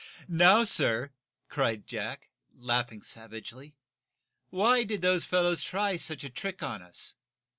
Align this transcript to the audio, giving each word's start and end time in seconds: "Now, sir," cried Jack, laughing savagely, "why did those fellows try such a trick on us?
"Now, 0.27 0.63
sir," 0.63 1.11
cried 1.47 1.85
Jack, 1.85 2.31
laughing 2.55 3.03
savagely, 3.03 3.75
"why 4.49 4.83
did 4.83 5.03
those 5.03 5.25
fellows 5.25 5.63
try 5.63 5.95
such 5.97 6.23
a 6.23 6.29
trick 6.31 6.63
on 6.63 6.81
us? 6.81 7.13